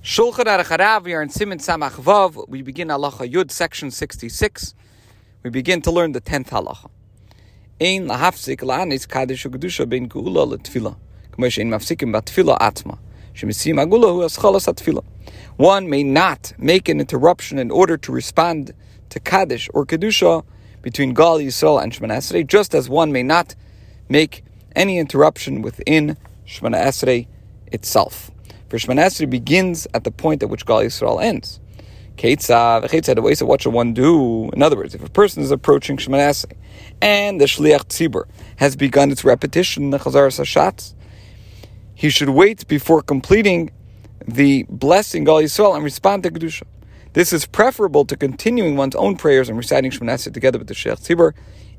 [0.00, 2.48] Shulchan Aruch Harav, we are in Siman Samach Vav.
[2.48, 4.72] We begin Halacha Yud, section 66.
[5.42, 6.88] We begin to learn the 10th Halacha.
[7.80, 10.96] Ein lahafsik la'anis kadesh u'gedusha ben geula letfila.
[11.32, 12.96] Kmo she'en mafsikim batfila atma.
[13.34, 15.04] Shemisim hu aschalas atfila.
[15.56, 18.72] One may not make an interruption in order to respond
[19.10, 20.44] to Kaddish or Kedusha
[20.80, 23.56] between Gal Yisrael and Shemana Esrei, just as one may not
[24.08, 24.44] make
[24.76, 27.26] any interruption within Shemana Esrei
[27.72, 28.30] itself.
[28.68, 31.60] For Shemana Esrei begins at the point at which Gal Yisrael ends.
[32.20, 34.50] So what should one do?
[34.50, 36.52] In other words, if a person is approaching Shemana Esrei
[37.00, 38.24] and the Shliach Tzibur
[38.56, 40.94] has begun its repetition, in the Chazaras HaShatz,
[41.94, 43.70] he should wait before completing
[44.26, 46.64] the blessing Gal Yisrael and respond to Kedusha.
[47.14, 50.74] This is preferable to continuing one's own prayers and reciting Shemana Esrei together with the
[50.74, 51.32] Shliach Tzibur,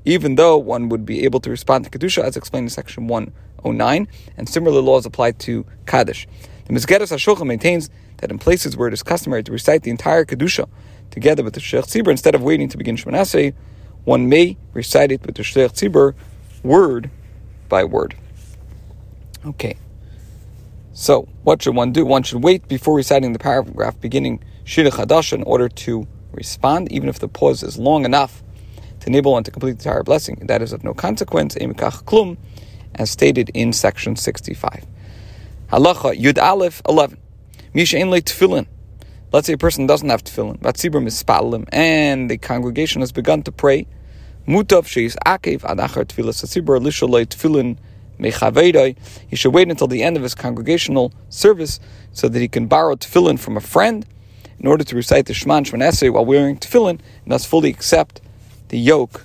[0.06, 4.08] even though one would be able to respond to Kedusha as explained in section 109,
[4.38, 6.26] and similar laws apply to Kaddish.
[6.70, 10.24] The Misgeres HaShulchan maintains that in places where it is customary to recite the entire
[10.24, 10.70] Kedusha
[11.10, 13.56] together with the Shliach Tzibur, instead of waiting to begin Shemana Esrei,
[14.04, 16.14] one may recite it with the Shliach Tzibur
[16.62, 17.10] word
[17.70, 18.14] by word.
[19.44, 19.78] Okay.
[20.94, 22.06] So, what should one do?
[22.06, 27.10] One should wait before reciting the paragraph beginning Shira Chadash in order to respond, even
[27.10, 28.44] if the pause is long enough
[29.00, 30.44] to enable one to complete the entire blessing.
[30.46, 32.38] That is of no consequence, Emikach Klum,
[32.94, 34.86] as stated in section 65.
[35.72, 37.20] Halacha Yud Aleph 11.
[37.76, 38.66] Misha Ein Tefillin.
[39.32, 43.52] Let's say a person doesn't have tefillin, Batzibur Mispalim, and the congregation has begun to
[43.52, 43.86] pray.
[44.48, 47.78] Mutav Sheis Akev Adachar Tefillah Satzibur Lishalei Tefillin
[48.20, 48.98] Mechaveidai.
[49.28, 51.80] He should wait until the end of his congregational service
[52.14, 54.08] so that he can borrow tefillin from a friend
[54.60, 58.22] in order to recite the Shema and while wearing tefillin and thus fully accept
[58.70, 59.24] the yoke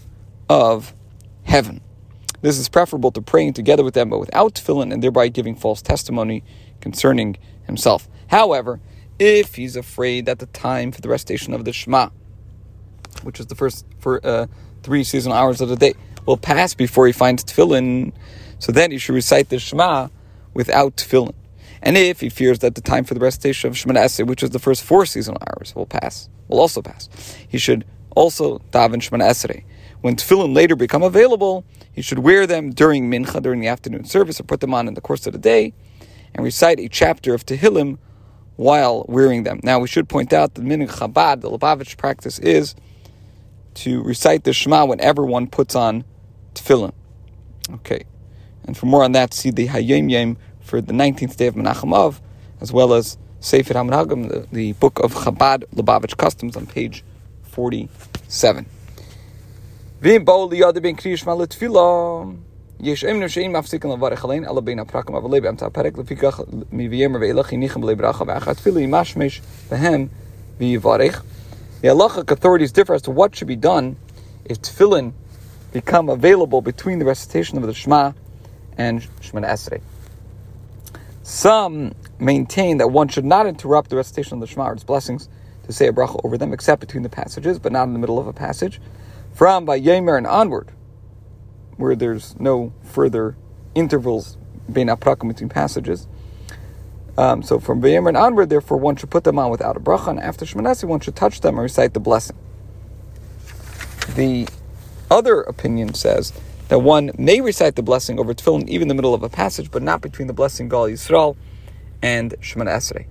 [0.50, 0.92] of
[1.45, 1.81] heaven.
[2.45, 5.81] This is preferable to praying together with them, but without tefillin, and thereby giving false
[5.81, 6.45] testimony
[6.83, 8.06] concerning himself.
[8.27, 8.81] However,
[9.19, 12.11] if he's afraid that the time for the recitation of the Shema,
[13.22, 14.47] which is the first for uh,
[14.83, 15.95] three seasonal hours of the day,
[16.27, 18.12] will pass before he finds tefillin,
[18.59, 20.09] so then he should recite the Shema
[20.53, 21.32] without tefillin.
[21.81, 24.50] And if he fears that the time for the recitation of Shemana Esrei, which is
[24.50, 27.09] the first four seasonal hours, will pass, will also pass,
[27.49, 29.65] he should also daven Shemana Esrei.
[30.03, 34.41] When tefillin later become available, he should wear them during mincha, during the afternoon service,
[34.41, 35.72] or put them on in the course of the day,
[36.34, 37.99] and recite a chapter of Tehillim
[38.56, 39.60] while wearing them.
[39.62, 42.75] Now, we should point out that minhag Chabad, the Lubavitch practice, is
[43.75, 46.05] to recite the Shema whenever one puts on
[46.55, 46.93] tefillin.
[47.72, 48.05] Okay,
[48.66, 51.93] and for more on that, see the Hayom Yom for the 19th day of Menachem
[51.94, 52.21] Av,
[52.61, 57.05] as well as Sefer HaMinhagim, the, the book of Chabad Lubavitch Customs on page
[57.43, 58.66] 47.
[60.03, 61.81] ואם באו ליד בין קרי ישמע לתפילה,
[62.80, 66.41] יש אמנו שאין מפסיקים לברך עליהן, אלא בין הפרקים אבל באמצע הפרק, לפיכך
[66.72, 69.41] מביאמר ואילך הניחם בלי ברכה, ואחת תפילה ימשמש
[69.72, 70.07] בהם
[70.57, 71.24] ויברך.
[71.81, 73.96] The halachic authorities differ as to what should be done
[74.46, 75.13] if tefillin
[75.72, 78.12] become available between the recitation of the Shema
[78.78, 79.81] and Shemana Esrei.
[81.24, 85.30] Some maintain that one should not interrupt the recitation of the Shema or its blessings
[85.66, 88.19] to say a bracha over them, except between the passages, but not in the middle
[88.19, 88.81] of a passage.
[89.34, 90.71] From by Yemer and onward,
[91.77, 93.37] where there's no further
[93.75, 94.39] intervals
[94.72, 96.06] being aprakim between passages.
[97.19, 100.09] Um, so from Yemer and onward, therefore, one should put them on without a bracha,
[100.09, 102.37] and after Shemanasi, one should touch them and recite the blessing.
[104.15, 104.47] The
[105.11, 106.33] other opinion says
[106.69, 109.71] that one may recite the blessing over tefillin even in the middle of a passage,
[109.71, 111.37] but not between the blessing Gal Yisrael
[112.03, 113.06] and Shemana Esrei.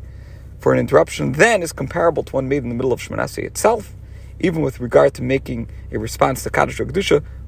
[0.60, 3.44] For an interruption then is comparable to one made in the middle of Shemana Esrei
[3.44, 3.94] itself,
[4.44, 6.86] even with regard to making a response to Kaddish or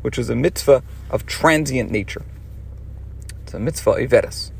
[0.01, 2.23] which is a mitzvah of transient nature.
[3.43, 4.51] It's a mitzvah iveres.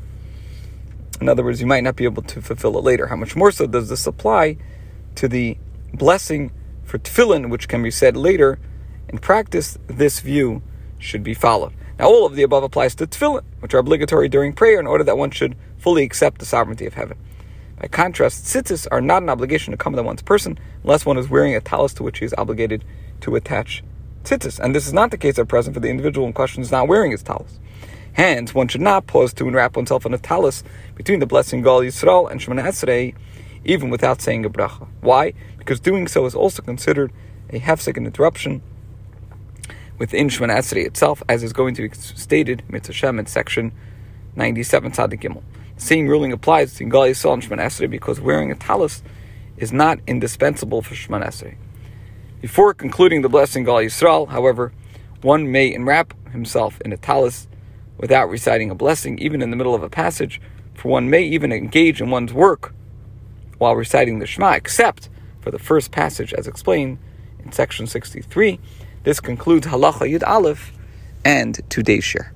[1.20, 3.06] In other words, you might not be able to fulfill it later.
[3.06, 4.58] How much more so does this apply
[5.14, 5.56] to the
[5.94, 6.52] blessing
[6.84, 8.58] for tefillin, which can be said later?
[9.08, 10.62] In practice, this view
[10.98, 11.72] should be followed.
[11.98, 15.04] Now, all of the above applies to tefillin, which are obligatory during prayer in order
[15.04, 17.16] that one should fully accept the sovereignty of heaven.
[17.80, 21.28] By contrast, tzitzis are not an obligation to come on one's person unless one is
[21.28, 22.84] wearing a talus to which he is obligated
[23.20, 23.84] to attach
[24.24, 24.58] tzitzis.
[24.58, 26.88] And this is not the case at present for the individual in question is not
[26.88, 27.58] wearing his talus.
[28.14, 30.64] Hence, one should not pause to enwrap oneself in a talus
[30.94, 33.14] between the blessing Gal Yisrael and Shemana Esrei,
[33.62, 34.88] even without saying a bracha.
[35.02, 35.34] Why?
[35.58, 37.12] Because doing so is also considered
[37.50, 38.62] a half-second interruption
[39.98, 43.72] within Shemana Esrei itself, as is going to be stated Mitzvah in section
[44.34, 45.42] 97 Tzadik Gimel.
[45.76, 49.02] Same ruling applies to Gal Yisrael and Shemana Esrei because wearing a talus
[49.56, 51.56] is not indispensable for Shemana Esrei.
[52.40, 54.72] Before concluding the blessing Gal Yisrael, however,
[55.22, 57.46] one may enwrap himself in a talus
[57.98, 60.40] without reciting a blessing, even in the middle of a passage,
[60.74, 62.74] for one may even engage in one's work
[63.58, 65.08] while reciting the Shema, except
[65.40, 66.98] for the first passage as explained
[67.42, 68.58] in section 63.
[69.04, 70.72] This concludes Halacha Yud Aleph
[71.24, 72.35] and today's share.